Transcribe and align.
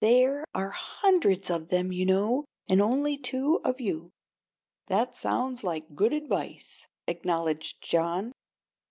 There 0.00 0.44
are 0.54 0.68
hundreds 0.68 1.48
of 1.48 1.70
them, 1.70 1.92
you 1.92 2.04
know, 2.04 2.44
and 2.68 2.78
only 2.82 3.16
two 3.16 3.62
of 3.64 3.80
you." 3.80 4.10
"That 4.88 5.16
sounds 5.16 5.64
like 5.64 5.94
good 5.96 6.12
advice," 6.12 6.86
acknowledged 7.06 7.80
John. 7.80 8.32